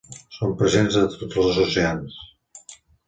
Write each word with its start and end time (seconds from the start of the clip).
Són 0.37 0.53
presents 0.61 0.97
a 1.01 1.03
tots 1.17 1.37
els 1.43 1.59
oceans. 1.67 2.19